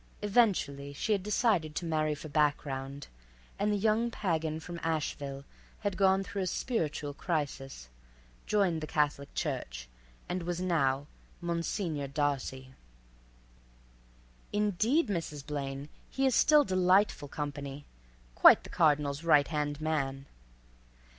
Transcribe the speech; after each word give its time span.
Eventually 0.23 0.93
she 0.93 1.11
had 1.11 1.21
decided 1.21 1.75
to 1.75 1.85
marry 1.85 2.15
for 2.15 2.27
background, 2.27 3.05
and 3.59 3.71
the 3.71 3.77
young 3.77 4.09
pagan 4.09 4.59
from 4.59 4.79
Asheville 4.81 5.43
had 5.81 5.95
gone 5.95 6.23
through 6.23 6.41
a 6.41 6.47
spiritual 6.47 7.13
crisis, 7.13 7.87
joined 8.47 8.81
the 8.81 8.87
Catholic 8.87 9.31
Church, 9.35 9.87
and 10.27 10.41
was 10.41 10.59
now—Monsignor 10.59 12.07
Darcy. 12.07 12.73
"Indeed, 14.51 15.07
Mrs. 15.07 15.45
Blaine, 15.45 15.87
he 16.09 16.25
is 16.25 16.33
still 16.33 16.63
delightful 16.63 17.27
company—quite 17.27 18.63
the 18.63 18.71
cardinal's 18.71 19.23
right 19.23 19.49
hand 19.49 19.79
man." 19.79 20.25